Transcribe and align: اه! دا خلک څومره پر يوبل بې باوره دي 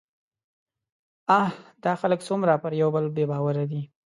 اه! 1.39 1.51
دا 1.83 1.91
خلک 2.01 2.19
څومره 2.27 2.53
پر 2.63 2.71
يوبل 2.81 3.05
بې 3.15 3.25
باوره 3.31 3.63
دي 3.71 3.81